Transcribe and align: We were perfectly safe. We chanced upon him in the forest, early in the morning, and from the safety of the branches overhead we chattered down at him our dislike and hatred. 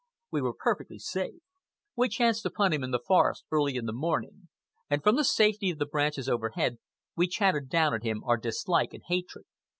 We 0.31 0.41
were 0.41 0.55
perfectly 0.55 0.97
safe. 0.97 1.43
We 1.95 2.09
chanced 2.09 2.43
upon 2.43 2.73
him 2.73 2.83
in 2.83 2.89
the 2.89 2.97
forest, 3.05 3.45
early 3.51 3.75
in 3.75 3.85
the 3.85 3.93
morning, 3.93 4.47
and 4.89 5.03
from 5.03 5.15
the 5.15 5.23
safety 5.23 5.69
of 5.69 5.77
the 5.77 5.85
branches 5.85 6.27
overhead 6.27 6.79
we 7.15 7.27
chattered 7.27 7.69
down 7.69 7.93
at 7.93 8.01
him 8.01 8.23
our 8.23 8.37
dislike 8.37 8.95
and 8.95 9.03
hatred. 9.05 9.45